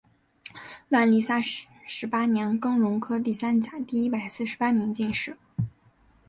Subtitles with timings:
[0.89, 5.37] 万历三十八年庚戌科第三甲第一百四十八名进士。